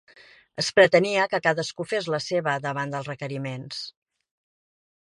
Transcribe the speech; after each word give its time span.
Es 0.63 0.69
pretenia 0.77 1.27
que 1.33 1.39
cadascú 1.49 1.87
fes 1.91 2.09
la 2.15 2.21
seva 2.29 2.57
davant 2.67 2.97
dels 2.97 3.13
requeriments. 3.13 3.87